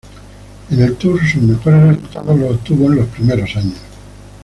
[0.71, 3.77] En el Tour, sus mejores resultados los obtuvo en los primeros años.